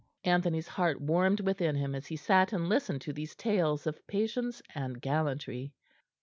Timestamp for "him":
1.75-1.93